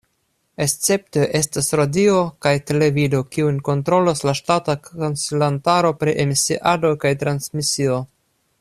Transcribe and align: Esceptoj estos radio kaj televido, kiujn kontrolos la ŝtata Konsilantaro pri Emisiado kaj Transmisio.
Esceptoj 0.63 1.25
estos 1.39 1.67
radio 1.79 2.15
kaj 2.45 2.53
televido, 2.71 3.21
kiujn 3.37 3.59
kontrolos 3.69 4.25
la 4.29 4.35
ŝtata 4.41 4.77
Konsilantaro 4.87 5.93
pri 6.01 6.17
Emisiado 6.25 6.95
kaj 7.05 7.13
Transmisio. 7.27 8.05